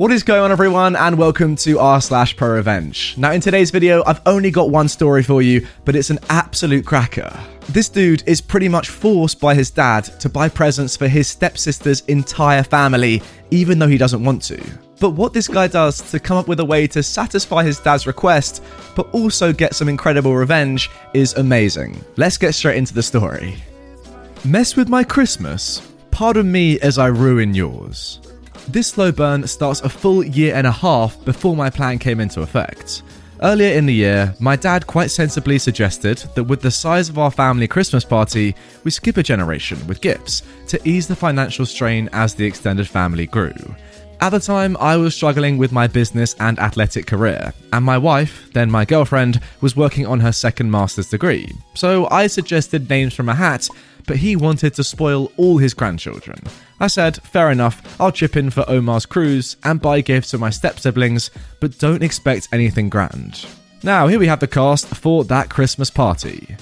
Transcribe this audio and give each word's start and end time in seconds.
What 0.00 0.12
is 0.12 0.22
going 0.22 0.40
on, 0.40 0.50
everyone, 0.50 0.96
and 0.96 1.18
welcome 1.18 1.56
to 1.56 1.78
r 1.78 2.00
slash 2.00 2.34
pro 2.34 2.54
revenge. 2.54 3.14
Now, 3.18 3.32
in 3.32 3.42
today's 3.42 3.70
video, 3.70 4.02
I've 4.06 4.22
only 4.24 4.50
got 4.50 4.70
one 4.70 4.88
story 4.88 5.22
for 5.22 5.42
you, 5.42 5.66
but 5.84 5.94
it's 5.94 6.08
an 6.08 6.18
absolute 6.30 6.86
cracker. 6.86 7.38
This 7.68 7.90
dude 7.90 8.22
is 8.26 8.40
pretty 8.40 8.66
much 8.66 8.88
forced 8.88 9.38
by 9.38 9.54
his 9.54 9.70
dad 9.70 10.04
to 10.20 10.30
buy 10.30 10.48
presents 10.48 10.96
for 10.96 11.06
his 11.06 11.28
stepsister's 11.28 12.00
entire 12.06 12.62
family, 12.62 13.22
even 13.50 13.78
though 13.78 13.88
he 13.88 13.98
doesn't 13.98 14.24
want 14.24 14.40
to. 14.44 14.58
But 15.00 15.10
what 15.10 15.34
this 15.34 15.48
guy 15.48 15.66
does 15.66 16.00
to 16.12 16.18
come 16.18 16.38
up 16.38 16.48
with 16.48 16.60
a 16.60 16.64
way 16.64 16.86
to 16.86 17.02
satisfy 17.02 17.62
his 17.62 17.78
dad's 17.78 18.06
request, 18.06 18.64
but 18.96 19.06
also 19.12 19.52
get 19.52 19.74
some 19.74 19.90
incredible 19.90 20.34
revenge, 20.34 20.88
is 21.12 21.34
amazing. 21.34 22.02
Let's 22.16 22.38
get 22.38 22.54
straight 22.54 22.78
into 22.78 22.94
the 22.94 23.02
story. 23.02 23.56
Mess 24.46 24.76
with 24.76 24.88
my 24.88 25.04
Christmas? 25.04 25.86
Pardon 26.10 26.50
me 26.50 26.80
as 26.80 26.96
I 26.96 27.08
ruin 27.08 27.52
yours. 27.52 28.20
This 28.72 28.86
slow 28.86 29.10
burn 29.10 29.48
starts 29.48 29.80
a 29.80 29.88
full 29.88 30.22
year 30.22 30.54
and 30.54 30.64
a 30.64 30.70
half 30.70 31.24
before 31.24 31.56
my 31.56 31.70
plan 31.70 31.98
came 31.98 32.20
into 32.20 32.42
effect. 32.42 33.02
Earlier 33.42 33.76
in 33.76 33.84
the 33.84 33.92
year, 33.92 34.32
my 34.38 34.54
dad 34.54 34.86
quite 34.86 35.10
sensibly 35.10 35.58
suggested 35.58 36.18
that 36.36 36.44
with 36.44 36.60
the 36.60 36.70
size 36.70 37.08
of 37.08 37.18
our 37.18 37.32
family 37.32 37.66
Christmas 37.66 38.04
party, 38.04 38.54
we 38.84 38.92
skip 38.92 39.16
a 39.16 39.24
generation 39.24 39.84
with 39.88 40.00
gifts 40.00 40.44
to 40.68 40.80
ease 40.88 41.08
the 41.08 41.16
financial 41.16 41.66
strain 41.66 42.08
as 42.12 42.32
the 42.32 42.46
extended 42.46 42.86
family 42.86 43.26
grew. 43.26 43.56
At 44.20 44.30
the 44.30 44.38
time, 44.38 44.76
I 44.78 44.96
was 44.96 45.16
struggling 45.16 45.58
with 45.58 45.72
my 45.72 45.88
business 45.88 46.36
and 46.38 46.56
athletic 46.60 47.06
career, 47.06 47.52
and 47.72 47.84
my 47.84 47.98
wife, 47.98 48.52
then 48.52 48.70
my 48.70 48.84
girlfriend, 48.84 49.40
was 49.62 49.74
working 49.74 50.06
on 50.06 50.20
her 50.20 50.30
second 50.30 50.70
master's 50.70 51.10
degree. 51.10 51.50
So 51.74 52.06
I 52.08 52.28
suggested 52.28 52.88
names 52.88 53.14
from 53.14 53.30
a 53.30 53.34
hat, 53.34 53.66
but 54.06 54.16
he 54.16 54.36
wanted 54.36 54.74
to 54.74 54.84
spoil 54.84 55.32
all 55.36 55.58
his 55.58 55.74
grandchildren. 55.74 56.40
I 56.78 56.86
said, 56.86 57.22
fair 57.22 57.50
enough, 57.50 58.00
I'll 58.00 58.12
chip 58.12 58.36
in 58.36 58.50
for 58.50 58.68
Oma's 58.68 59.06
cruise 59.06 59.56
and 59.64 59.80
buy 59.80 60.00
gifts 60.00 60.30
for 60.30 60.38
my 60.38 60.50
step 60.50 60.78
siblings, 60.78 61.30
but 61.60 61.78
don't 61.78 62.02
expect 62.02 62.48
anything 62.52 62.88
grand. 62.88 63.46
Now, 63.82 64.08
here 64.08 64.18
we 64.18 64.26
have 64.26 64.40
the 64.40 64.46
cast 64.46 64.86
for 64.88 65.24
that 65.24 65.50
Christmas 65.50 65.90
party. 65.90 66.56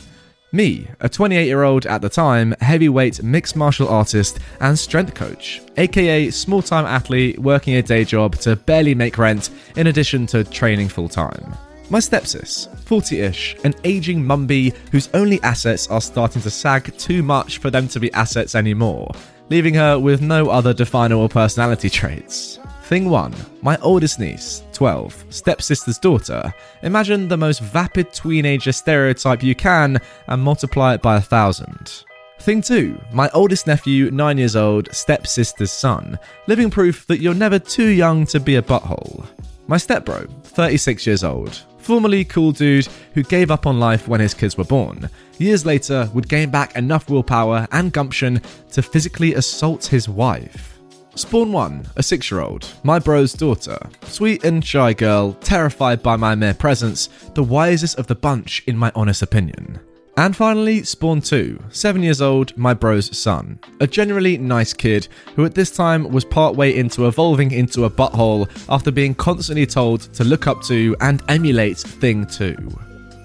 Me, 0.50 0.88
a 1.00 1.08
28 1.08 1.46
year 1.46 1.62
old 1.62 1.84
at 1.84 2.00
the 2.00 2.08
time, 2.08 2.54
heavyweight 2.60 3.22
mixed 3.22 3.54
martial 3.54 3.88
artist 3.88 4.38
and 4.60 4.78
strength 4.78 5.14
coach, 5.14 5.60
aka 5.76 6.30
small 6.30 6.62
time 6.62 6.86
athlete 6.86 7.38
working 7.38 7.76
a 7.76 7.82
day 7.82 8.02
job 8.02 8.34
to 8.36 8.56
barely 8.56 8.94
make 8.94 9.18
rent 9.18 9.50
in 9.76 9.88
addition 9.88 10.26
to 10.26 10.44
training 10.44 10.88
full 10.88 11.08
time. 11.08 11.54
My 11.90 12.00
stepsis, 12.00 12.68
40 12.80 13.20
ish, 13.20 13.56
an 13.64 13.74
aging 13.82 14.22
mumby 14.22 14.76
whose 14.92 15.08
only 15.14 15.40
assets 15.42 15.88
are 15.88 16.02
starting 16.02 16.42
to 16.42 16.50
sag 16.50 16.94
too 16.98 17.22
much 17.22 17.58
for 17.58 17.70
them 17.70 17.88
to 17.88 17.98
be 17.98 18.12
assets 18.12 18.54
anymore, 18.54 19.10
leaving 19.48 19.72
her 19.72 19.98
with 19.98 20.20
no 20.20 20.50
other 20.50 20.74
definable 20.74 21.30
personality 21.30 21.88
traits. 21.88 22.58
Thing 22.84 23.08
1. 23.08 23.34
My 23.62 23.78
oldest 23.78 24.20
niece, 24.20 24.64
12, 24.74 25.24
stepsister's 25.30 25.98
daughter. 25.98 26.52
Imagine 26.82 27.26
the 27.26 27.38
most 27.38 27.60
vapid 27.60 28.12
teenager 28.12 28.72
stereotype 28.72 29.42
you 29.42 29.54
can 29.54 29.98
and 30.26 30.42
multiply 30.42 30.92
it 30.92 31.00
by 31.00 31.16
a 31.16 31.22
thousand. 31.22 32.04
Thing 32.40 32.60
2. 32.60 33.00
My 33.12 33.30
oldest 33.32 33.66
nephew, 33.66 34.10
9 34.10 34.36
years 34.36 34.56
old, 34.56 34.94
stepsister's 34.94 35.72
son. 35.72 36.18
Living 36.46 36.68
proof 36.68 37.06
that 37.06 37.20
you're 37.20 37.32
never 37.32 37.58
too 37.58 37.88
young 37.88 38.26
to 38.26 38.40
be 38.40 38.56
a 38.56 38.62
butthole. 38.62 39.26
My 39.66 39.76
stepbro, 39.76 40.30
36 40.44 41.06
years 41.06 41.24
old. 41.24 41.62
Formerly 41.88 42.26
cool 42.26 42.52
dude 42.52 42.86
who 43.14 43.22
gave 43.22 43.50
up 43.50 43.66
on 43.66 43.80
life 43.80 44.06
when 44.06 44.20
his 44.20 44.34
kids 44.34 44.58
were 44.58 44.64
born. 44.64 45.08
Years 45.38 45.64
later, 45.64 46.10
would 46.12 46.28
gain 46.28 46.50
back 46.50 46.76
enough 46.76 47.08
willpower 47.08 47.66
and 47.72 47.94
gumption 47.94 48.42
to 48.72 48.82
physically 48.82 49.32
assault 49.32 49.86
his 49.86 50.06
wife. 50.06 50.78
Spawn 51.14 51.50
1, 51.50 51.86
a 51.96 52.02
6 52.02 52.30
year 52.30 52.40
old, 52.40 52.68
my 52.82 52.98
bro's 52.98 53.32
daughter. 53.32 53.78
Sweet 54.02 54.44
and 54.44 54.62
shy 54.62 54.92
girl, 54.92 55.32
terrified 55.40 56.02
by 56.02 56.16
my 56.16 56.34
mere 56.34 56.52
presence, 56.52 57.08
the 57.32 57.42
wisest 57.42 57.98
of 57.98 58.06
the 58.06 58.14
bunch, 58.14 58.62
in 58.66 58.76
my 58.76 58.92
honest 58.94 59.22
opinion. 59.22 59.80
And 60.18 60.34
finally, 60.34 60.82
Spawn 60.82 61.20
2, 61.20 61.62
7 61.70 62.02
years 62.02 62.20
old, 62.20 62.56
my 62.58 62.74
bro's 62.74 63.16
son. 63.16 63.56
A 63.78 63.86
generally 63.86 64.36
nice 64.36 64.72
kid 64.72 65.06
who 65.36 65.44
at 65.44 65.54
this 65.54 65.70
time 65.70 66.10
was 66.10 66.24
partway 66.24 66.74
into 66.76 67.06
evolving 67.06 67.52
into 67.52 67.84
a 67.84 67.90
butthole 67.90 68.50
after 68.68 68.90
being 68.90 69.14
constantly 69.14 69.64
told 69.64 70.12
to 70.14 70.24
look 70.24 70.48
up 70.48 70.60
to 70.64 70.96
and 71.02 71.22
emulate 71.28 71.78
Thing 71.78 72.26
2. 72.26 72.56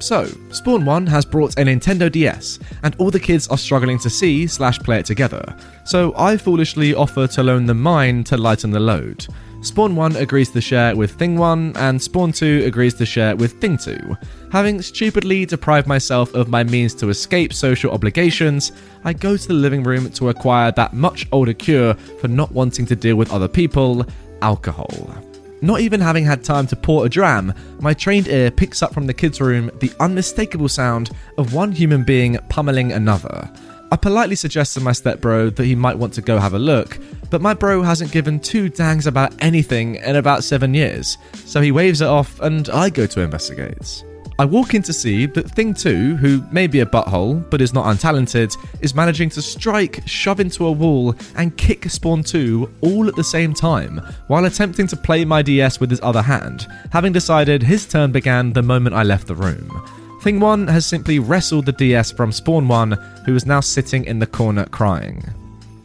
So, 0.02 0.28
Spawn 0.52 0.86
1 0.86 1.08
has 1.08 1.26
brought 1.26 1.58
a 1.58 1.64
Nintendo 1.64 2.12
DS, 2.12 2.59
and 2.84 2.96
all 3.00 3.10
the 3.10 3.20
kids 3.20 3.48
are 3.48 3.58
struggling 3.58 3.98
to 3.98 4.10
see 4.12 4.46
slash 4.46 4.78
play 4.78 5.00
it 5.00 5.08
together, 5.08 5.44
so 5.86 6.14
I 6.16 6.38
foolishly 6.38 6.94
offer 6.94 7.25
to 7.25 7.42
loan 7.42 7.66
them 7.66 7.81
mine 7.81 8.24
to 8.25 8.38
lighten 8.38 8.70
the 8.70 8.80
load. 8.80 9.25
Spawn 9.63 9.96
1 9.96 10.18
agrees 10.18 10.50
to 10.50 10.59
share 10.59 10.94
with 10.94 11.12
Thing 11.12 11.38
1, 11.38 11.78
and 11.78 12.00
Spawn 12.01 12.34
2 12.34 12.63
agrees 12.66 12.94
to 12.96 13.06
share 13.06 13.34
with 13.38 13.62
Thing 13.62 13.78
2. 13.78 14.18
Having 14.51 14.81
stupidly 14.81 15.46
deprived 15.46 15.88
myself 15.88 16.34
of 16.35 16.50
my 16.50 16.66
means 16.66 16.94
to 16.96 17.07
escape 17.07 17.53
social 17.53 17.91
obligations, 17.91 18.74
I 19.06 19.13
go 19.13 19.38
to 19.38 19.47
the 19.47 19.53
living 19.53 19.81
room 19.81 20.12
to 20.12 20.28
acquire 20.28 20.74
that 20.74 20.94
much 20.94 21.28
older 21.31 21.53
cure 21.53 21.94
for 21.94 22.28
not 22.28 22.51
wanting 22.51 22.85
to 22.88 22.96
deal 22.96 23.16
with 23.16 23.31
other 23.31 23.47
people 23.47 24.06
alcohol. 24.41 25.16
Not 25.62 25.80
even 25.80 26.01
having 26.01 26.25
had 26.25 26.44
time 26.44 26.68
to 26.68 26.75
pour 26.75 27.06
a 27.06 27.09
dram, 27.09 27.53
my 27.80 27.94
trained 27.94 28.28
ear 28.28 28.51
picks 28.51 28.84
up 28.84 28.94
from 28.94 29.07
the 29.07 29.13
kids' 29.13 29.40
room 29.40 29.72
the 29.80 29.94
unmistakable 30.01 30.68
sound 30.68 31.12
of 31.38 31.53
one 31.53 31.72
human 31.72 32.03
being 32.03 32.38
pummeling 32.50 32.91
another. 32.91 33.50
I 33.94 33.95
politely 33.95 34.35
suggest 34.35 34.74
to 34.74 34.81
my 34.81 34.91
stepbro 34.91 35.56
that 35.56 35.66
he 35.66 35.75
might 35.75 35.97
want 35.97 36.13
to 36.16 36.22
go 36.22 36.40
have 36.40 36.56
a 36.56 36.59
look, 36.59 36.97
but 37.33 37.41
my 37.41 37.51
bro 37.55 37.81
hasn't 37.81 38.11
given 38.11 38.39
two 38.39 38.69
dangs 38.69 39.07
about 39.07 39.33
anything 39.39 39.95
in 39.95 40.17
about 40.17 40.44
seven 40.44 40.71
years, 40.71 41.17
so 41.33 41.61
he 41.61 41.71
waves 41.71 41.99
it 41.99 42.07
off 42.07 42.39
and 42.41 42.69
I 42.69 42.91
go 42.91 43.07
to 43.07 43.21
investigate. 43.21 44.03
I 44.38 44.45
walk 44.45 44.75
in 44.75 44.83
to 44.83 44.94
see 44.94 45.25
that 45.25 45.49
Thing 45.49 45.73
2, 45.73 46.17
who 46.17 46.44
may 46.51 46.67
be 46.67 46.81
a 46.81 46.85
butthole 46.85 47.49
but 47.49 47.59
is 47.59 47.73
not 47.73 47.88
untalented, 47.88 48.55
is 48.81 48.94
managing 48.94 49.31
to 49.31 49.41
strike, 49.41 50.07
shove 50.07 50.39
into 50.39 50.67
a 50.67 50.71
wall, 50.71 51.16
and 51.35 51.57
kick 51.57 51.89
Spawn 51.89 52.21
2 52.21 52.71
all 52.81 53.07
at 53.07 53.16
the 53.16 53.23
same 53.23 53.55
time, 53.55 54.00
while 54.27 54.45
attempting 54.45 54.85
to 54.85 54.95
play 54.95 55.25
my 55.25 55.41
DS 55.41 55.79
with 55.79 55.89
his 55.89 56.01
other 56.03 56.21
hand, 56.21 56.67
having 56.91 57.13
decided 57.13 57.63
his 57.63 57.88
turn 57.88 58.11
began 58.11 58.53
the 58.53 58.61
moment 58.61 58.95
I 58.95 59.01
left 59.01 59.25
the 59.25 59.33
room. 59.33 59.81
Thing 60.21 60.39
1 60.39 60.67
has 60.67 60.85
simply 60.85 61.17
wrestled 61.17 61.65
the 61.65 61.71
DS 61.71 62.11
from 62.11 62.31
Spawn 62.31 62.67
1, 62.67 62.91
who 63.25 63.35
is 63.35 63.47
now 63.47 63.59
sitting 63.59 64.05
in 64.05 64.19
the 64.19 64.27
corner 64.27 64.65
crying. 64.65 65.23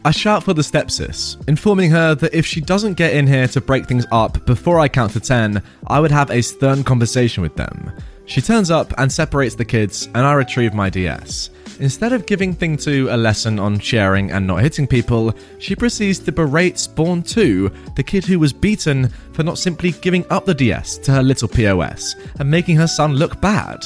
I 0.05 0.11
shout 0.11 0.45
for 0.45 0.53
the 0.53 0.61
stepsis, 0.61 1.35
informing 1.49 1.91
her 1.91 2.15
that 2.15 2.33
if 2.33 2.45
she 2.45 2.61
doesn't 2.61 2.93
get 2.93 3.13
in 3.13 3.27
here 3.27 3.49
to 3.49 3.59
break 3.59 3.85
things 3.85 4.05
up 4.13 4.45
before 4.45 4.79
I 4.79 4.87
count 4.87 5.11
to 5.13 5.19
10, 5.19 5.61
I 5.87 5.99
would 5.99 6.11
have 6.11 6.31
a 6.31 6.41
stern 6.41 6.85
conversation 6.85 7.43
with 7.43 7.55
them. 7.55 7.91
She 8.25 8.41
turns 8.41 8.71
up 8.71 8.93
and 8.97 9.11
separates 9.11 9.55
the 9.55 9.65
kids, 9.65 10.05
and 10.15 10.25
I 10.25 10.33
retrieve 10.33 10.73
my 10.73 10.89
DS. 10.89 11.49
Instead 11.81 12.13
of 12.13 12.25
giving 12.25 12.53
Thing 12.53 12.77
2 12.77 13.09
a 13.11 13.17
lesson 13.17 13.59
on 13.59 13.77
sharing 13.77 14.31
and 14.31 14.47
not 14.47 14.61
hitting 14.61 14.87
people, 14.87 15.33
she 15.59 15.75
proceeds 15.75 16.19
to 16.19 16.31
berate 16.31 16.79
Spawn 16.79 17.21
2, 17.21 17.69
the 17.95 18.03
kid 18.03 18.23
who 18.23 18.39
was 18.39 18.53
beaten 18.53 19.09
for 19.33 19.43
not 19.43 19.57
simply 19.57 19.91
giving 19.91 20.25
up 20.29 20.45
the 20.45 20.53
DS 20.53 20.97
to 20.99 21.11
her 21.11 21.23
little 21.23 21.47
POS 21.49 22.15
and 22.39 22.49
making 22.49 22.77
her 22.77 22.87
son 22.87 23.15
look 23.15 23.41
bad. 23.41 23.85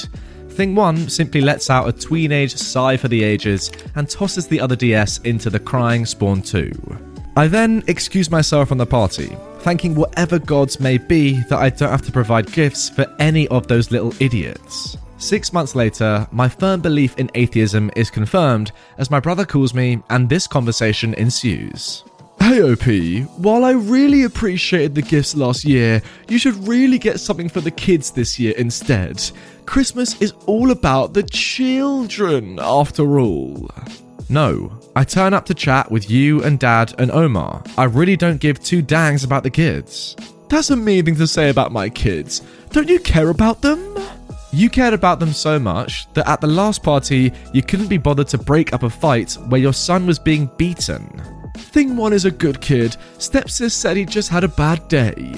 Thing 0.54 0.76
1 0.76 1.08
simply 1.08 1.40
lets 1.40 1.68
out 1.68 1.88
a 1.88 1.92
tweenage 1.92 2.56
sigh 2.56 2.96
for 2.96 3.08
the 3.08 3.24
ages 3.24 3.72
and 3.96 4.08
tosses 4.08 4.46
the 4.46 4.60
other 4.60 4.76
DS 4.76 5.18
into 5.18 5.50
the 5.50 5.58
crying 5.58 6.06
Spawn 6.06 6.42
2. 6.42 6.70
I 7.36 7.48
then 7.48 7.82
excuse 7.88 8.30
myself 8.30 8.68
from 8.68 8.78
the 8.78 8.86
party, 8.86 9.36
thanking 9.62 9.96
whatever 9.96 10.38
gods 10.38 10.78
may 10.78 10.96
be 10.96 11.42
that 11.48 11.58
I 11.58 11.70
don't 11.70 11.90
have 11.90 12.06
to 12.06 12.12
provide 12.12 12.52
gifts 12.52 12.88
for 12.88 13.04
any 13.18 13.48
of 13.48 13.66
those 13.66 13.90
little 13.90 14.14
idiots. 14.20 14.96
Six 15.18 15.52
months 15.52 15.74
later, 15.74 16.24
my 16.30 16.48
firm 16.48 16.80
belief 16.80 17.18
in 17.18 17.32
atheism 17.34 17.90
is 17.96 18.08
confirmed 18.08 18.70
as 18.98 19.10
my 19.10 19.18
brother 19.18 19.44
calls 19.44 19.74
me 19.74 20.04
and 20.08 20.28
this 20.28 20.46
conversation 20.46 21.14
ensues. 21.14 22.04
Hey 22.40 22.62
OP, 22.62 23.28
while 23.38 23.64
I 23.64 23.72
really 23.72 24.24
appreciated 24.24 24.94
the 24.94 25.02
gifts 25.02 25.34
last 25.34 25.64
year, 25.64 26.02
you 26.28 26.38
should 26.38 26.68
really 26.68 26.98
get 26.98 27.18
something 27.18 27.48
for 27.48 27.60
the 27.60 27.70
kids 27.70 28.10
this 28.10 28.38
year 28.38 28.54
instead. 28.56 29.22
Christmas 29.66 30.20
is 30.20 30.32
all 30.46 30.70
about 30.70 31.14
the 31.14 31.22
children, 31.22 32.58
after 32.60 33.18
all. 33.18 33.70
No, 34.28 34.78
I 34.94 35.04
turn 35.04 35.34
up 35.34 35.46
to 35.46 35.54
chat 35.54 35.90
with 35.90 36.10
you 36.10 36.42
and 36.44 36.58
dad 36.58 36.94
and 36.98 37.10
Oma. 37.10 37.62
I 37.78 37.84
really 37.84 38.16
don't 38.16 38.40
give 38.40 38.62
two 38.62 38.82
dangs 38.82 39.24
about 39.24 39.42
the 39.42 39.50
kids. 39.50 40.14
That's 40.48 40.70
a 40.70 40.76
mean 40.76 41.06
thing 41.06 41.16
to 41.16 41.26
say 41.26 41.50
about 41.50 41.72
my 41.72 41.88
kids. 41.88 42.42
Don't 42.70 42.88
you 42.88 43.00
care 43.00 43.30
about 43.30 43.62
them? 43.62 43.96
You 44.52 44.70
cared 44.70 44.94
about 44.94 45.18
them 45.18 45.32
so 45.32 45.58
much 45.58 46.12
that 46.12 46.28
at 46.28 46.40
the 46.40 46.46
last 46.46 46.82
party, 46.82 47.32
you 47.52 47.62
couldn't 47.62 47.88
be 47.88 47.98
bothered 47.98 48.28
to 48.28 48.38
break 48.38 48.72
up 48.72 48.84
a 48.84 48.90
fight 48.90 49.32
where 49.48 49.60
your 49.60 49.72
son 49.72 50.06
was 50.06 50.18
being 50.18 50.48
beaten. 50.56 51.20
Thing 51.54 51.96
one 51.96 52.12
is 52.12 52.24
a 52.24 52.30
good 52.30 52.60
kid. 52.60 52.96
Stepsis 53.18 53.72
said 53.72 53.96
he 53.96 54.04
just 54.04 54.28
had 54.28 54.44
a 54.44 54.48
bad 54.48 54.86
day. 54.88 55.34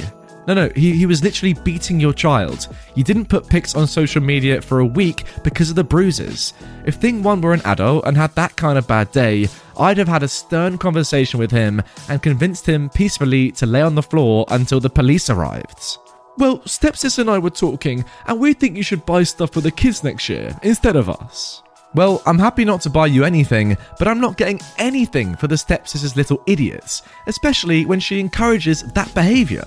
No, 0.47 0.55
no, 0.55 0.71
he, 0.77 0.93
he 0.93 1.07
was 1.07 1.25
literally 1.25 1.55
beating 1.55 1.99
your 1.99 2.13
child. 2.13 2.69
You 2.95 3.03
didn't 3.03 3.27
put 3.27 3.49
pics 3.49 3.75
on 3.75 3.87
social 3.87 4.23
media 4.23 4.63
for 4.63 4.79
a 4.79 4.87
week 4.87 5.25
because 5.43 5.71
of 5.71 5.77
the 5.77 5.83
bruises. 5.83 6.53
If 6.85 6.97
Thing 6.97 7.23
1 7.23 7.41
were 7.41 7.53
an 7.53 7.63
adult 7.65 8.07
and 8.07 8.17
had 8.17 8.33
that 8.37 8.55
kind 8.55 8.79
of 8.79 8.87
bad 8.87 9.11
day, 9.11 9.49
I'd 9.77 9.99
have 9.99 10.07
had 10.07 10.23
a 10.23 10.29
stern 10.29 10.79
conversation 10.79 11.41
with 11.41 11.51
him 11.51 11.83
and 12.09 12.23
convinced 12.23 12.65
him 12.67 12.89
peacefully 12.91 13.51
to 13.53 13.67
lay 13.67 13.83
on 13.83 13.97
the 13.97 14.03
floor 14.03 14.47
until 14.49 14.79
the 14.79 14.89
police 14.89 15.29
arrived. 15.31 15.99
Well, 16.39 16.59
Stepsis 16.61 17.19
and 17.19 17.29
I 17.29 17.39
were 17.39 17.51
talking, 17.51 18.05
and 18.27 18.39
we 18.39 18.53
think 18.53 18.77
you 18.77 18.83
should 18.83 19.07
buy 19.07 19.25
stuff 19.25 19.53
for 19.53 19.63
the 19.63 19.71
kids 19.71 20.05
next 20.05 20.29
year 20.29 20.57
instead 20.63 20.95
of 20.95 21.09
us. 21.09 21.63
Well, 21.96 22.22
I'm 22.26 22.38
happy 22.38 22.66
not 22.66 22.82
to 22.82 22.90
buy 22.90 23.06
you 23.06 23.25
anything, 23.25 23.75
but 23.98 24.06
I'm 24.06 24.20
not 24.20 24.37
getting 24.37 24.60
anything 24.76 25.34
for 25.34 25.46
the 25.46 25.56
stepsis's 25.56 26.14
little 26.14 26.43
idiots, 26.46 27.00
especially 27.26 27.87
when 27.87 28.00
she 28.00 28.20
encourages 28.20 28.82
that 28.93 29.14
behaviour. 29.14 29.64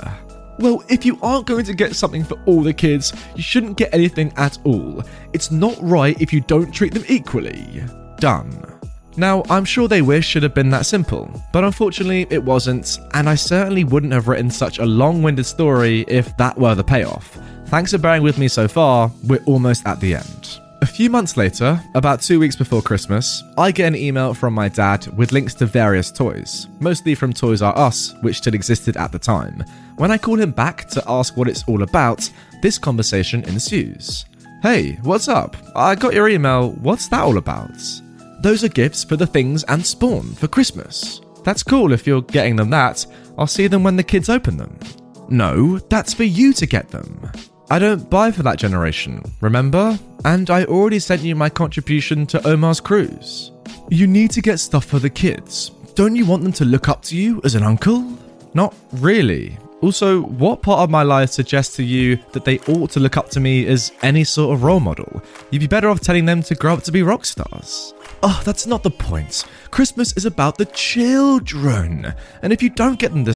Well, 0.60 0.84
if 0.90 1.08
you 1.08 1.18
aren't 1.24 1.48
going 1.48 1.66
to 1.66 1.74
get 1.74 1.96
something 1.96 2.24
for 2.24 2.40
all 2.46 2.62
the 2.62 2.72
kids, 2.72 3.14
you 3.36 3.42
shouldn't 3.42 3.78
get 3.78 3.92
anything 3.96 4.32
at 4.38 4.60
all. 4.64 5.04
It's 5.34 5.50
not 5.50 5.76
right 5.82 6.22
if 6.22 6.32
you 6.32 6.42
don't 6.42 6.72
treat 6.72 6.94
them 6.94 7.04
equally. 7.08 7.84
Done. 8.20 8.64
Now, 9.18 9.42
I'm 9.50 9.66
sure 9.66 9.88
they 9.88 10.04
wish 10.04 10.36
it 10.36 10.44
had 10.44 10.54
been 10.54 10.70
that 10.70 10.86
simple, 10.86 11.32
but 11.52 11.64
unfortunately 11.64 12.28
it 12.30 12.44
wasn't, 12.44 13.00
and 13.16 13.28
I 13.28 13.34
certainly 13.34 13.86
wouldn't 13.86 14.14
have 14.14 14.28
written 14.28 14.52
such 14.52 14.78
a 14.78 14.86
long 14.86 15.24
winded 15.24 15.48
story 15.48 16.06
if 16.08 16.38
that 16.38 16.60
were 16.60 16.76
the 16.76 16.84
payoff. 16.84 17.40
Thanks 17.70 17.92
for 17.92 17.98
bearing 17.98 18.22
with 18.22 18.38
me 18.38 18.48
so 18.48 18.68
far, 18.68 19.12
we're 19.24 19.44
almost 19.46 19.88
at 19.88 20.00
the 20.00 20.14
end. 20.14 20.60
A 20.82 20.86
few 20.86 21.10
months 21.10 21.36
later, 21.36 21.82
about 21.94 22.22
two 22.22 22.40
weeks 22.40 22.56
before 22.56 22.82
Christmas, 22.82 23.44
I 23.58 23.70
get 23.70 23.88
an 23.88 23.98
email 23.98 24.34
from 24.34 24.54
my 24.54 24.70
dad 24.70 25.08
with 25.18 25.34
links 25.34 25.54
to 25.56 25.66
various 25.66 26.10
toys, 26.10 26.68
mostly 26.80 27.16
from 27.16 27.34
Toys 27.34 27.62
R 27.62 27.78
Us, 27.78 28.14
which 28.22 28.38
still 28.38 28.54
existed 28.54 28.96
at 28.96 29.12
the 29.12 29.20
time. 29.20 29.62
When 29.98 30.10
I 30.10 30.18
call 30.18 30.40
him 30.40 30.52
back 30.52 30.88
to 30.92 31.04
ask 31.06 31.36
what 31.36 31.50
it's 31.50 31.66
all 31.68 31.84
about, 31.84 32.30
this 32.62 32.78
conversation 32.78 33.44
ensues. 33.44 34.24
Hey, 34.62 34.94
what's 35.04 35.28
up? 35.28 35.58
I 35.76 35.96
got 35.96 36.14
your 36.14 36.30
email. 36.30 36.72
What's 36.72 37.10
that 37.10 37.24
all 37.24 37.38
about? 37.38 37.78
Those 38.42 38.64
are 38.64 38.70
gifts 38.70 39.04
for 39.04 39.18
the 39.18 39.28
things 39.28 39.66
and 39.66 39.86
Spawn 39.86 40.34
for 40.34 40.48
Christmas. 40.48 41.20
That's 41.44 41.64
cool 41.64 41.92
if 41.92 42.08
you're 42.08 42.22
getting 42.22 42.56
them 42.56 42.70
that. 42.70 43.06
I'll 43.38 43.48
see 43.48 43.68
them 43.68 43.84
when 43.84 43.98
the 43.98 44.04
kids 44.04 44.30
open 44.30 44.56
them. 44.56 44.80
No, 45.28 45.78
that's 45.78 46.14
for 46.14 46.24
you 46.24 46.54
to 46.54 46.66
get 46.66 46.88
them. 46.88 47.32
I 47.72 47.78
don't 47.78 48.10
buy 48.10 48.32
for 48.32 48.42
that 48.42 48.58
generation, 48.58 49.22
remember? 49.42 50.00
And 50.26 50.50
I 50.50 50.66
already 50.66 50.98
sent 50.98 51.22
you 51.22 51.36
my 51.36 51.50
contribution 51.50 52.26
to 52.28 52.48
Oma's 52.48 52.80
cruise. 52.80 53.52
You 53.90 54.08
need 54.08 54.32
to 54.32 54.42
get 54.42 54.60
stuff 54.60 54.86
for 54.86 54.98
the 54.98 55.10
kids. 55.10 55.70
Don't 55.94 56.16
you 56.16 56.26
want 56.26 56.42
them 56.42 56.52
to 56.54 56.66
look 56.66 56.90
up 56.90 57.04
to 57.04 57.16
you 57.16 57.40
as 57.44 57.54
an 57.54 57.62
uncle? 57.62 58.18
Not 58.56 58.74
really. 58.94 59.56
Also, 59.82 60.22
what 60.22 60.64
part 60.64 60.80
of 60.80 60.90
my 60.90 61.04
life 61.04 61.30
suggests 61.30 61.76
to 61.76 61.84
you 61.84 62.18
that 62.32 62.44
they 62.44 62.58
ought 62.68 62.90
to 62.90 63.00
look 63.00 63.18
up 63.18 63.30
to 63.30 63.40
me 63.40 63.68
as 63.68 63.92
any 64.02 64.24
sort 64.24 64.56
of 64.56 64.64
role 64.64 64.80
model? 64.80 65.22
You'd 65.52 65.60
be 65.60 65.68
better 65.68 65.90
off 65.90 66.00
telling 66.00 66.26
them 66.26 66.42
to 66.44 66.56
grow 66.56 66.74
up 66.74 66.84
to 66.84 66.92
be 66.92 67.04
rock 67.04 67.24
stars. 67.24 67.94
Oh, 68.24 68.42
that's 68.44 68.66
not 68.66 68.82
the 68.82 68.90
point. 68.90 69.46
Christmas 69.70 70.18
is 70.18 70.26
about 70.26 70.58
the 70.58 70.66
children. 70.66 72.16
And 72.42 72.52
if 72.52 72.64
you 72.64 72.72
don't 72.72 72.98
get 72.98 73.12
them 73.12 73.26
this 73.26 73.36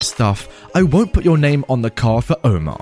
Stuff, 0.00 0.70
I 0.76 0.84
won't 0.84 1.12
put 1.12 1.24
your 1.24 1.36
name 1.36 1.64
on 1.68 1.82
the 1.82 1.90
card 1.90 2.24
for 2.24 2.36
Oma. 2.44 2.78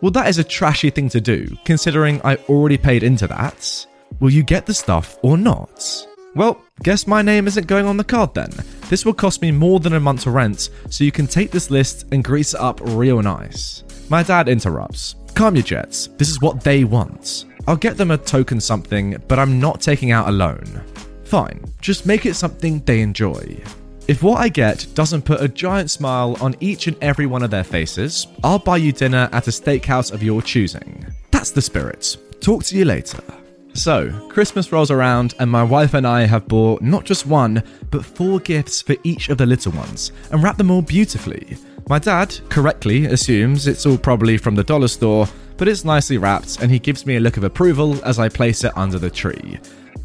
Well, 0.00 0.10
that 0.12 0.26
is 0.28 0.38
a 0.38 0.44
trashy 0.44 0.88
thing 0.88 1.10
to 1.10 1.20
do, 1.20 1.54
considering 1.66 2.18
I 2.24 2.36
already 2.48 2.78
paid 2.78 3.02
into 3.02 3.26
that. 3.26 3.86
Will 4.20 4.30
you 4.30 4.42
get 4.42 4.64
the 4.64 4.72
stuff 4.72 5.18
or 5.22 5.36
not? 5.36 6.06
Well, 6.34 6.62
guess 6.82 7.06
my 7.06 7.20
name 7.20 7.46
isn't 7.46 7.66
going 7.66 7.84
on 7.84 7.98
the 7.98 8.04
card 8.04 8.32
then. 8.32 8.50
This 8.88 9.04
will 9.04 9.12
cost 9.12 9.42
me 9.42 9.52
more 9.52 9.80
than 9.80 9.92
a 9.92 10.00
month's 10.00 10.26
rent, 10.26 10.70
so 10.88 11.04
you 11.04 11.12
can 11.12 11.26
take 11.26 11.50
this 11.50 11.70
list 11.70 12.06
and 12.12 12.24
grease 12.24 12.54
it 12.54 12.60
up 12.60 12.80
real 12.82 13.20
nice. 13.20 13.84
My 14.08 14.22
dad 14.22 14.48
interrupts. 14.48 15.16
Calm 15.34 15.56
your 15.56 15.62
jets, 15.62 16.06
this 16.16 16.30
is 16.30 16.40
what 16.40 16.62
they 16.62 16.84
want. 16.84 17.44
I'll 17.66 17.76
get 17.76 17.98
them 17.98 18.12
a 18.12 18.16
token 18.16 18.62
something, 18.62 19.22
but 19.28 19.38
I'm 19.38 19.60
not 19.60 19.82
taking 19.82 20.10
out 20.10 20.28
a 20.28 20.32
loan. 20.32 20.82
Fine, 21.24 21.66
just 21.82 22.06
make 22.06 22.24
it 22.24 22.34
something 22.34 22.80
they 22.80 23.02
enjoy. 23.02 23.62
If 24.08 24.22
what 24.22 24.40
I 24.40 24.48
get 24.48 24.86
doesn't 24.94 25.24
put 25.24 25.40
a 25.40 25.48
giant 25.48 25.90
smile 25.90 26.36
on 26.40 26.54
each 26.60 26.86
and 26.86 26.96
every 27.02 27.26
one 27.26 27.42
of 27.42 27.50
their 27.50 27.64
faces, 27.64 28.28
I'll 28.44 28.60
buy 28.60 28.76
you 28.76 28.92
dinner 28.92 29.28
at 29.32 29.48
a 29.48 29.50
steakhouse 29.50 30.12
of 30.12 30.22
your 30.22 30.42
choosing. 30.42 31.04
That's 31.32 31.50
the 31.50 31.60
spirit. 31.60 32.16
Talk 32.40 32.62
to 32.64 32.76
you 32.76 32.84
later. 32.84 33.18
So, 33.72 34.28
Christmas 34.28 34.70
rolls 34.70 34.92
around, 34.92 35.34
and 35.40 35.50
my 35.50 35.64
wife 35.64 35.94
and 35.94 36.06
I 36.06 36.24
have 36.24 36.46
bought 36.46 36.82
not 36.82 37.04
just 37.04 37.26
one, 37.26 37.64
but 37.90 38.04
four 38.04 38.38
gifts 38.38 38.80
for 38.80 38.94
each 39.02 39.28
of 39.28 39.38
the 39.38 39.46
little 39.46 39.72
ones, 39.72 40.12
and 40.30 40.40
wrapped 40.40 40.58
them 40.58 40.70
all 40.70 40.82
beautifully. 40.82 41.56
My 41.88 41.98
dad 41.98 42.38
correctly 42.48 43.06
assumes 43.06 43.66
it's 43.66 43.86
all 43.86 43.98
probably 43.98 44.38
from 44.38 44.54
the 44.54 44.64
dollar 44.64 44.88
store, 44.88 45.26
but 45.56 45.66
it's 45.66 45.84
nicely 45.84 46.16
wrapped, 46.16 46.62
and 46.62 46.70
he 46.70 46.78
gives 46.78 47.06
me 47.06 47.16
a 47.16 47.20
look 47.20 47.38
of 47.38 47.44
approval 47.44 48.02
as 48.04 48.20
I 48.20 48.28
place 48.28 48.62
it 48.62 48.76
under 48.76 49.00
the 49.00 49.10
tree. 49.10 49.58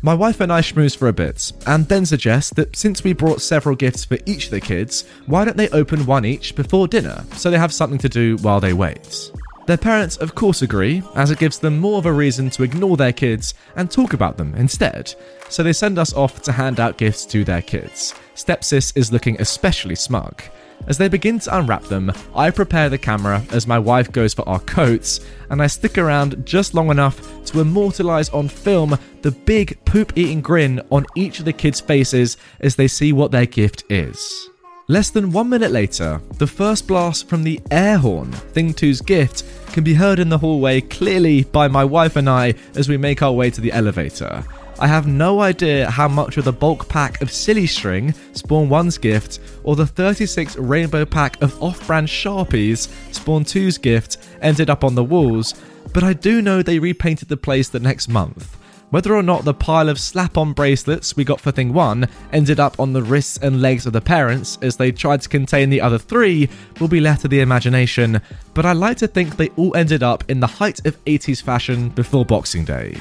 My 0.04 0.16
wife 0.16 0.42
and 0.42 0.52
I 0.52 0.62
schmooze 0.62 0.98
for 0.98 1.08
a 1.08 1.14
bit, 1.14 1.52
and 1.68 1.88
then 1.88 2.08
suggest 2.08 2.56
that 2.56 2.76
since 2.76 3.04
we 3.04 3.14
brought 3.14 3.40
several 3.40 3.76
gifts 3.76 4.04
for 4.04 4.18
each 4.26 4.46
of 4.46 4.52
the 4.52 4.60
kids, 4.60 5.06
why 5.28 5.46
don't 5.46 5.58
they 5.58 5.70
open 5.70 6.08
one 6.08 6.26
each 6.26 6.56
before 6.56 6.88
dinner 6.88 7.24
so 7.34 7.52
they 7.52 7.60
have 7.60 7.72
something 7.72 8.00
to 8.00 8.10
do 8.10 8.36
while 8.38 8.60
they 8.60 8.74
wait? 8.74 9.32
Their 9.68 9.78
parents, 9.78 10.18
of 10.18 10.36
course, 10.36 10.62
agree, 10.62 11.04
as 11.16 11.32
it 11.32 11.40
gives 11.40 11.60
them 11.60 11.80
more 11.80 12.00
of 12.00 12.06
a 12.06 12.12
reason 12.12 12.50
to 12.52 12.64
ignore 12.64 12.98
their 12.98 13.14
kids 13.14 13.54
and 13.76 13.90
talk 13.90 14.14
about 14.14 14.38
them 14.38 14.56
instead. 14.56 15.14
So 15.50 15.62
they 15.62 15.74
send 15.74 16.00
us 16.00 16.14
off 16.14 16.42
to 16.44 16.52
hand 16.52 16.80
out 16.80 16.98
gifts 16.98 17.26
to 17.26 17.44
their 17.44 17.62
kids. 17.62 18.16
Stepsis 18.36 18.92
is 18.98 19.12
looking 19.12 19.40
especially 19.40 19.96
smug. 19.96 20.42
As 20.88 20.98
they 20.98 21.08
begin 21.08 21.38
to 21.40 21.58
unwrap 21.58 21.84
them, 21.84 22.12
I 22.36 22.50
prepare 22.50 22.90
the 22.90 22.98
camera 22.98 23.44
as 23.52 23.68
my 23.68 23.78
wife 23.78 24.12
goes 24.12 24.34
for 24.34 24.48
our 24.50 24.60
coats, 24.60 25.20
and 25.52 25.62
I 25.62 25.68
stick 25.68 26.00
around 26.00 26.44
just 26.46 26.74
long 26.74 26.90
enough 26.90 27.22
to 27.46 27.60
immortalize 27.60 28.30
on 28.30 28.48
film 28.48 28.98
the 29.22 29.32
big 29.32 29.78
poop 29.86 30.18
eating 30.18 30.42
grin 30.42 30.82
on 30.90 31.06
each 31.16 31.38
of 31.38 31.46
the 31.46 31.54
kids' 31.54 31.80
faces 31.80 32.38
as 32.62 32.76
they 32.76 32.88
see 32.88 33.14
what 33.14 33.32
their 33.32 33.46
gift 33.46 33.84
is. 33.90 34.50
Less 34.92 35.10
than 35.10 35.32
one 35.32 35.48
minute 35.48 35.72
later, 35.72 36.20
the 36.38 36.46
first 36.46 36.86
blast 36.86 37.30
from 37.30 37.44
the 37.44 37.62
air 37.72 37.98
horn, 37.98 38.34
Thing 38.34 38.74
2's 38.74 39.00
gift, 39.00 39.46
can 39.68 39.86
be 39.86 39.94
heard 39.94 40.20
in 40.20 40.28
the 40.28 40.38
hallway 40.38 40.82
clearly 40.82 41.46
by 41.46 41.70
my 41.70 41.86
wife 41.86 42.18
and 42.18 42.30
I 42.30 42.56
as 42.76 42.90
we 42.90 42.98
make 42.98 43.22
our 43.22 43.32
way 43.32 43.50
to 43.52 43.62
the 43.62 43.72
elevator. 43.72 44.44
I 44.80 44.88
have 44.88 45.08
no 45.08 45.40
idea 45.40 45.90
how 45.90 46.10
much 46.10 46.36
of 46.36 46.44
the 46.44 46.52
bulk 46.52 46.90
pack 46.90 47.22
of 47.22 47.32
Silly 47.32 47.68
String, 47.68 48.14
Spawn 48.34 48.68
1's 48.68 48.98
gift, 48.98 49.40
or 49.64 49.78
the 49.78 49.88
36 49.88 50.58
rainbow 50.58 51.06
pack 51.06 51.42
of 51.42 51.64
off 51.64 51.88
brand 51.88 52.10
Sharpies, 52.10 52.90
Spawn 53.14 53.46
2's 53.46 53.78
gift, 53.78 54.18
ended 54.42 54.70
up 54.70 54.84
on 54.84 54.96
the 54.96 55.06
walls, 55.06 55.56
but 55.94 56.04
I 56.04 56.12
do 56.12 56.42
know 56.42 56.62
they 56.62 56.80
repainted 56.80 57.30
the 57.30 57.38
place 57.38 57.70
the 57.70 57.80
next 57.80 58.10
month. 58.10 58.58
Whether 58.92 59.16
or 59.16 59.24
not 59.24 59.46
the 59.46 59.54
pile 59.54 59.88
of 59.88 59.98
slap 59.98 60.38
on 60.38 60.52
bracelets 60.52 61.16
we 61.16 61.24
got 61.24 61.40
for 61.40 61.54
Thing 61.54 61.72
1 61.72 62.10
ended 62.34 62.60
up 62.60 62.78
on 62.78 62.92
the 62.92 63.02
wrists 63.02 63.38
and 63.38 63.62
legs 63.62 63.86
of 63.86 63.94
the 63.94 64.02
parents 64.02 64.58
as 64.62 64.76
they 64.76 64.92
tried 64.92 65.22
to 65.22 65.30
contain 65.30 65.70
the 65.70 65.80
other 65.80 65.98
three 65.98 66.50
will 66.78 66.90
be 66.90 67.00
left 67.00 67.22
to 67.22 67.30
the 67.30 67.40
imagination, 67.40 68.20
but 68.54 68.66
I 68.66 68.74
like 68.74 68.98
to 68.98 69.08
think 69.08 69.38
they 69.38 69.48
all 69.56 69.74
ended 69.78 70.04
up 70.04 70.30
in 70.30 70.42
the 70.42 70.48
height 70.48 70.86
of 70.86 71.02
80s 71.06 71.42
fashion 71.42 71.88
before 71.88 72.26
Boxing 72.26 72.66
Day. 72.66 72.98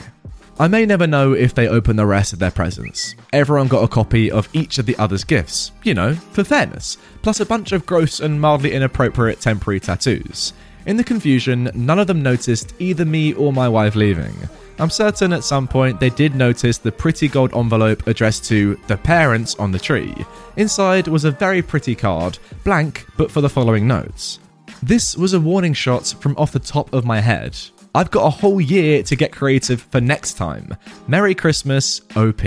I 0.61 0.69
may 0.69 0.87
never 0.87 1.09
know 1.09 1.33
if 1.33 1.55
they 1.55 1.67
open 1.67 1.97
the 1.97 2.07
rest 2.07 2.33
of 2.33 2.39
their 2.39 2.53
presents. 2.53 3.17
Everyone 3.33 3.67
got 3.67 3.83
a 3.83 3.89
copy 3.89 4.31
of 4.31 4.49
each 4.53 4.79
of 4.79 4.87
the 4.87 4.97
other's 4.97 5.25
gifts, 5.25 5.73
you 5.83 5.95
know, 5.95 6.15
for 6.15 6.45
fairness, 6.45 6.99
plus 7.23 7.41
a 7.41 7.47
bunch 7.47 7.73
of 7.73 7.85
gross 7.85 8.21
and 8.21 8.41
mildly 8.41 8.75
inappropriate 8.75 9.41
temporary 9.41 9.81
tattoos. 9.81 10.53
In 10.87 10.97
the 10.97 11.05
confusion, 11.05 11.69
none 11.75 11.99
of 11.99 12.07
them 12.07 12.23
noticed 12.23 12.75
either 12.79 13.05
me 13.05 13.33
or 13.33 13.53
my 13.53 13.69
wife 13.69 13.97
leaving. 13.97 14.35
I'm 14.81 14.89
certain 14.89 15.35
at 15.35 15.45
some 15.45 15.69
point 15.69 16.01
they 16.01 16.09
did 16.09 16.35
notice 16.35 16.79
the 16.79 16.91
pretty 16.91 17.29
gold 17.29 17.55
envelope 17.55 18.07
addressed 18.07 18.47
to 18.47 18.81
the 18.87 18.97
parents 18.97 19.55
on 19.57 19.73
the 19.73 19.79
tree. 19.79 20.15
Inside 20.57 21.07
was 21.07 21.25
a 21.25 21.31
very 21.31 21.61
pretty 21.61 21.95
card, 21.95 22.39
blank 22.65 23.07
but 23.19 23.31
for 23.31 23.43
the 23.43 23.49
following 23.51 23.87
notes. 23.87 24.39
This 24.83 25.19
was 25.19 25.35
a 25.35 25.41
warning 25.41 25.75
shot 25.75 26.15
from 26.21 26.35
off 26.39 26.53
the 26.53 26.59
top 26.59 26.95
of 26.95 27.05
my 27.05 27.21
head. 27.21 27.59
I've 27.95 28.11
got 28.11 28.25
a 28.25 28.31
whole 28.31 28.59
year 28.59 29.03
to 29.03 29.17
get 29.17 29.33
creative 29.33 29.83
for 29.83 30.01
next 30.01 30.35
time. 30.35 30.75
Merry 31.07 31.35
Christmas, 31.35 32.01
OP. 32.17 32.43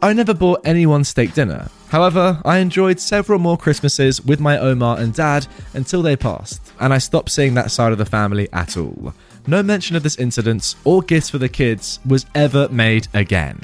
I 0.00 0.12
never 0.12 0.32
bought 0.32 0.60
anyone 0.64 1.02
steak 1.02 1.34
dinner. 1.34 1.68
However, 1.88 2.40
I 2.44 2.58
enjoyed 2.58 3.00
several 3.00 3.38
more 3.40 3.58
Christmases 3.58 4.24
with 4.24 4.38
my 4.38 4.56
Oma 4.58 4.96
and 4.98 5.12
dad 5.12 5.46
until 5.74 6.02
they 6.02 6.14
passed, 6.14 6.60
and 6.78 6.94
I 6.94 6.98
stopped 6.98 7.30
seeing 7.30 7.54
that 7.54 7.72
side 7.72 7.90
of 7.90 7.98
the 7.98 8.04
family 8.04 8.48
at 8.52 8.76
all. 8.76 9.12
No 9.46 9.62
mention 9.62 9.96
of 9.96 10.02
this 10.04 10.18
incident 10.18 10.76
or 10.84 11.02
gifts 11.02 11.30
for 11.30 11.38
the 11.38 11.48
kids 11.48 11.98
was 12.06 12.26
ever 12.34 12.68
made 12.68 13.08
again. 13.14 13.60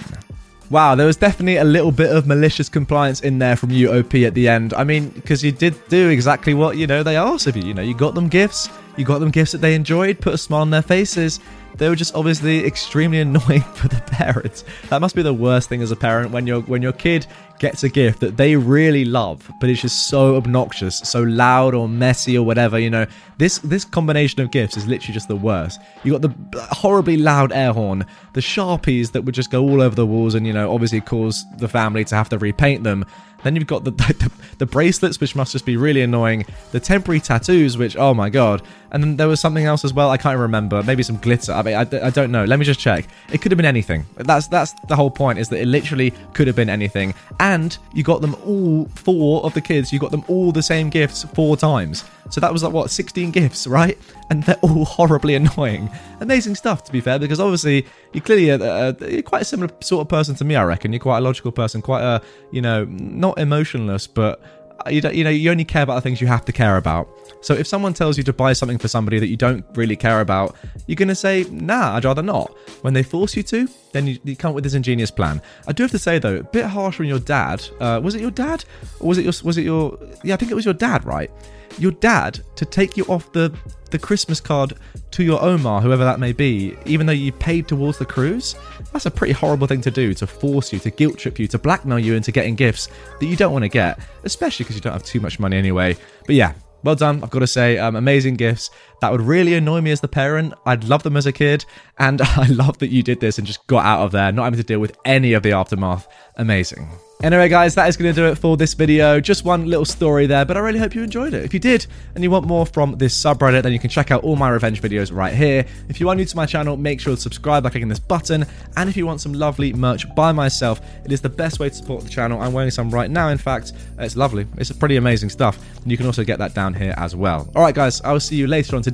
Wow, 0.70 0.94
there 0.94 1.06
was 1.06 1.16
definitely 1.16 1.58
a 1.58 1.64
little 1.64 1.92
bit 1.92 2.10
of 2.10 2.26
malicious 2.26 2.68
compliance 2.68 3.20
in 3.20 3.38
there 3.38 3.54
from 3.54 3.68
UOP 3.68 4.26
at 4.26 4.34
the 4.34 4.48
end. 4.48 4.74
I 4.74 4.82
mean, 4.82 5.10
because 5.10 5.44
you 5.44 5.52
did 5.52 5.76
do 5.88 6.08
exactly 6.08 6.54
what, 6.54 6.76
you 6.76 6.86
know, 6.86 7.02
they 7.02 7.16
asked 7.16 7.46
of 7.46 7.56
you. 7.56 7.62
You 7.62 7.74
know, 7.74 7.82
you 7.82 7.94
got 7.94 8.14
them 8.14 8.28
gifts, 8.28 8.68
you 8.96 9.04
got 9.04 9.20
them 9.20 9.30
gifts 9.30 9.52
that 9.52 9.60
they 9.60 9.74
enjoyed, 9.74 10.20
put 10.20 10.34
a 10.34 10.38
smile 10.38 10.62
on 10.62 10.70
their 10.70 10.82
faces. 10.82 11.38
They 11.76 11.88
were 11.88 11.96
just 11.96 12.14
obviously 12.14 12.64
extremely 12.64 13.20
annoying 13.20 13.62
for 13.74 13.88
the 13.88 14.00
parents. 14.06 14.64
That 14.90 15.00
must 15.00 15.14
be 15.14 15.22
the 15.22 15.34
worst 15.34 15.68
thing 15.68 15.82
as 15.82 15.90
a 15.90 15.96
parent 15.96 16.30
when 16.30 16.46
your 16.46 16.60
when 16.62 16.82
your 16.82 16.92
kid 16.92 17.26
gets 17.58 17.84
a 17.84 17.88
gift 17.88 18.20
that 18.20 18.36
they 18.36 18.56
really 18.56 19.04
love, 19.04 19.50
but 19.60 19.70
it's 19.70 19.80
just 19.80 20.08
so 20.08 20.36
obnoxious, 20.36 20.98
so 20.98 21.22
loud 21.22 21.74
or 21.74 21.88
messy 21.88 22.36
or 22.36 22.44
whatever. 22.44 22.78
You 22.78 22.90
know, 22.90 23.06
this 23.38 23.58
this 23.58 23.84
combination 23.84 24.40
of 24.40 24.50
gifts 24.50 24.76
is 24.76 24.86
literally 24.86 25.14
just 25.14 25.28
the 25.28 25.36
worst. 25.36 25.80
You 26.02 26.18
got 26.18 26.22
the 26.22 26.60
horribly 26.70 27.16
loud 27.16 27.52
air 27.52 27.72
horn, 27.72 28.06
the 28.34 28.40
sharpies 28.40 29.12
that 29.12 29.22
would 29.22 29.34
just 29.34 29.50
go 29.50 29.62
all 29.62 29.80
over 29.80 29.94
the 29.94 30.06
walls 30.06 30.34
and 30.34 30.46
you 30.46 30.52
know 30.52 30.72
obviously 30.72 31.00
cause 31.00 31.44
the 31.58 31.68
family 31.68 32.04
to 32.04 32.14
have 32.14 32.28
to 32.30 32.38
repaint 32.38 32.84
them. 32.84 33.04
Then 33.44 33.56
you've 33.56 33.66
got 33.66 33.84
the, 33.84 33.90
the, 33.90 34.32
the 34.58 34.66
bracelets, 34.66 35.20
which 35.20 35.36
must 35.36 35.52
just 35.52 35.66
be 35.66 35.76
really 35.76 36.00
annoying. 36.00 36.46
The 36.72 36.80
temporary 36.80 37.20
tattoos, 37.20 37.78
which 37.78 37.96
oh 37.96 38.14
my 38.14 38.30
god. 38.30 38.62
And 38.90 39.02
then 39.02 39.16
there 39.16 39.28
was 39.28 39.40
something 39.40 39.64
else 39.64 39.84
as 39.84 39.92
well. 39.92 40.10
I 40.10 40.16
can't 40.16 40.38
remember. 40.38 40.82
Maybe 40.82 41.02
some 41.02 41.18
glitter. 41.18 41.52
I 41.72 41.80
I 41.80 42.10
don't 42.10 42.30
know. 42.30 42.44
Let 42.44 42.58
me 42.58 42.64
just 42.64 42.80
check. 42.80 43.06
It 43.32 43.40
could 43.40 43.52
have 43.52 43.56
been 43.56 43.64
anything. 43.66 44.04
That's 44.16 44.48
that's 44.48 44.74
the 44.88 44.96
whole 44.96 45.10
point. 45.10 45.38
Is 45.38 45.48
that 45.48 45.60
it 45.60 45.66
literally 45.66 46.12
could 46.34 46.46
have 46.46 46.56
been 46.56 46.68
anything. 46.68 47.14
And 47.40 47.76
you 47.94 48.02
got 48.02 48.20
them 48.20 48.36
all 48.44 48.86
four 48.94 49.44
of 49.44 49.54
the 49.54 49.60
kids. 49.60 49.92
You 49.92 49.98
got 49.98 50.10
them 50.10 50.24
all 50.28 50.52
the 50.52 50.62
same 50.62 50.90
gifts 50.90 51.24
four 51.34 51.56
times. 51.56 52.04
So 52.30 52.40
that 52.40 52.52
was 52.52 52.62
like 52.62 52.72
what 52.72 52.90
16 52.90 53.30
gifts, 53.30 53.66
right? 53.66 53.98
And 54.30 54.42
they're 54.42 54.58
all 54.62 54.84
horribly 54.96 55.34
annoying. 55.34 55.90
Amazing 56.20 56.56
stuff, 56.56 56.84
to 56.84 56.92
be 56.92 57.00
fair, 57.00 57.18
because 57.18 57.40
obviously 57.40 57.86
you're 58.12 58.22
clearly 58.22 58.48
a, 58.50 58.56
a, 58.90 59.10
you're 59.10 59.22
quite 59.22 59.42
a 59.42 59.44
similar 59.44 59.72
sort 59.80 60.02
of 60.02 60.08
person 60.08 60.34
to 60.36 60.44
me. 60.44 60.56
I 60.56 60.64
reckon 60.64 60.92
you're 60.92 61.00
quite 61.00 61.18
a 61.18 61.22
logical 61.22 61.52
person, 61.52 61.82
quite 61.82 62.02
a 62.02 62.22
you 62.50 62.60
know 62.60 62.84
not 62.86 63.38
emotionless, 63.38 64.06
but 64.06 64.42
you 64.90 65.00
you 65.10 65.24
know 65.24 65.30
you 65.30 65.50
only 65.50 65.64
care 65.64 65.82
about 65.82 65.96
the 65.96 66.00
things 66.00 66.20
you 66.20 66.26
have 66.26 66.44
to 66.44 66.52
care 66.52 66.76
about. 66.76 67.08
So 67.40 67.54
if 67.54 67.66
someone 67.66 67.92
tells 67.94 68.16
you 68.16 68.24
to 68.24 68.32
buy 68.32 68.52
something 68.52 68.78
for 68.78 68.88
somebody 68.88 69.18
that 69.18 69.28
you 69.28 69.36
don't 69.36 69.64
really 69.74 69.96
care 69.96 70.20
about, 70.20 70.56
you're 70.86 70.96
gonna 70.96 71.14
say, 71.14 71.44
"Nah, 71.50 71.96
I'd 71.96 72.04
rather 72.04 72.22
not." 72.22 72.54
When 72.82 72.94
they 72.94 73.02
force 73.02 73.36
you 73.36 73.42
to, 73.44 73.68
then 73.92 74.06
you, 74.06 74.18
you 74.24 74.36
come 74.36 74.50
up 74.50 74.54
with 74.54 74.64
this 74.64 74.74
ingenious 74.74 75.10
plan. 75.10 75.40
I 75.66 75.72
do 75.72 75.82
have 75.82 75.90
to 75.92 75.98
say 75.98 76.18
though, 76.18 76.36
a 76.36 76.42
bit 76.42 76.66
harsh 76.66 77.00
on 77.00 77.06
your 77.06 77.18
dad. 77.18 77.66
Uh, 77.80 78.00
was 78.02 78.14
it 78.14 78.20
your 78.20 78.30
dad, 78.30 78.64
or 79.00 79.08
was 79.08 79.18
it 79.18 79.24
your 79.24 79.34
was 79.42 79.58
it 79.58 79.62
your? 79.62 79.98
Yeah, 80.22 80.34
I 80.34 80.36
think 80.36 80.50
it 80.50 80.54
was 80.54 80.64
your 80.64 80.74
dad, 80.74 81.04
right? 81.04 81.30
Your 81.78 81.92
dad 81.92 82.40
to 82.56 82.64
take 82.64 82.96
you 82.96 83.04
off 83.06 83.32
the 83.32 83.52
the 83.90 83.98
Christmas 83.98 84.40
card 84.40 84.72
to 85.12 85.22
your 85.22 85.40
Oma, 85.40 85.80
whoever 85.80 86.02
that 86.02 86.18
may 86.18 86.32
be, 86.32 86.76
even 86.84 87.06
though 87.06 87.12
you 87.12 87.30
paid 87.30 87.68
towards 87.68 87.96
the 87.96 88.04
cruise. 88.04 88.56
That's 88.92 89.06
a 89.06 89.10
pretty 89.10 89.32
horrible 89.32 89.68
thing 89.68 89.80
to 89.82 89.90
do 89.90 90.12
to 90.14 90.26
force 90.26 90.72
you, 90.72 90.80
to 90.80 90.90
guilt 90.90 91.18
trip 91.18 91.38
you, 91.38 91.46
to 91.46 91.58
blackmail 91.58 92.00
you 92.00 92.14
into 92.14 92.32
getting 92.32 92.56
gifts 92.56 92.88
that 93.20 93.26
you 93.26 93.36
don't 93.36 93.52
want 93.52 93.62
to 93.62 93.68
get, 93.68 94.00
especially 94.24 94.64
because 94.64 94.74
you 94.74 94.82
don't 94.82 94.94
have 94.94 95.04
too 95.04 95.20
much 95.20 95.38
money 95.38 95.56
anyway. 95.56 95.96
But 96.26 96.34
yeah, 96.34 96.54
well 96.82 96.96
done. 96.96 97.22
I've 97.22 97.30
got 97.30 97.38
to 97.38 97.46
say, 97.46 97.78
um, 97.78 97.94
amazing 97.94 98.34
gifts. 98.34 98.70
That 99.04 99.12
would 99.12 99.20
really 99.20 99.52
annoy 99.52 99.82
me 99.82 99.90
as 99.90 100.00
the 100.00 100.08
parent. 100.08 100.54
I'd 100.64 100.84
love 100.84 101.02
them 101.02 101.14
as 101.18 101.26
a 101.26 101.32
kid. 101.32 101.66
And 101.98 102.22
I 102.24 102.46
love 102.46 102.78
that 102.78 102.88
you 102.88 103.02
did 103.02 103.20
this 103.20 103.36
and 103.36 103.46
just 103.46 103.66
got 103.66 103.84
out 103.84 104.00
of 104.00 104.12
there, 104.12 104.32
not 104.32 104.44
having 104.44 104.56
to 104.56 104.64
deal 104.64 104.80
with 104.80 104.96
any 105.04 105.34
of 105.34 105.42
the 105.42 105.52
aftermath. 105.52 106.08
Amazing. 106.36 106.88
Anyway, 107.22 107.48
guys, 107.48 107.74
that 107.74 107.88
is 107.88 107.96
going 107.96 108.12
to 108.12 108.20
do 108.20 108.26
it 108.26 108.36
for 108.36 108.56
this 108.56 108.74
video. 108.74 109.18
Just 109.20 109.44
one 109.44 109.66
little 109.66 109.84
story 109.84 110.26
there, 110.26 110.44
but 110.44 110.56
I 110.58 110.60
really 110.60 110.78
hope 110.78 110.94
you 110.94 111.02
enjoyed 111.02 111.32
it. 111.32 111.42
If 111.44 111.54
you 111.54 111.60
did 111.60 111.86
and 112.14 112.22
you 112.22 112.30
want 112.30 112.46
more 112.46 112.66
from 112.66 112.98
this 112.98 113.18
subreddit, 113.18 113.62
then 113.62 113.72
you 113.72 113.78
can 113.78 113.88
check 113.88 114.10
out 114.10 114.24
all 114.24 114.36
my 114.36 114.50
revenge 114.50 114.82
videos 114.82 115.14
right 115.14 115.32
here. 115.32 115.64
If 115.88 116.00
you 116.00 116.08
are 116.10 116.14
new 116.14 116.26
to 116.26 116.36
my 116.36 116.44
channel, 116.44 116.76
make 116.76 117.00
sure 117.00 117.14
to 117.14 117.20
subscribe 117.20 117.62
by 117.62 117.70
clicking 117.70 117.88
this 117.88 117.98
button. 117.98 118.44
And 118.76 118.90
if 118.90 118.96
you 118.96 119.06
want 119.06 119.22
some 119.22 119.32
lovely 119.32 119.72
merch 119.72 120.12
by 120.14 120.32
myself, 120.32 120.82
it 121.04 121.12
is 121.12 121.22
the 121.22 121.30
best 121.30 121.60
way 121.60 121.70
to 121.70 121.74
support 121.74 122.02
the 122.02 122.10
channel. 122.10 122.42
I'm 122.42 122.52
wearing 122.52 122.70
some 122.70 122.90
right 122.90 123.10
now, 123.10 123.28
in 123.28 123.38
fact. 123.38 123.72
It's 123.98 124.16
lovely. 124.16 124.46
It's 124.58 124.70
pretty 124.72 124.96
amazing 124.96 125.30
stuff. 125.30 125.58
And 125.82 125.90
you 125.90 125.96
can 125.96 126.06
also 126.06 126.24
get 126.24 126.38
that 126.40 126.52
down 126.52 126.74
here 126.74 126.94
as 126.98 127.16
well. 127.16 127.50
All 127.54 127.62
right, 127.62 127.74
guys, 127.74 128.02
I 128.02 128.12
will 128.12 128.20
see 128.20 128.36
you 128.36 128.48
later 128.48 128.76
on 128.76 128.82
today 128.82 128.93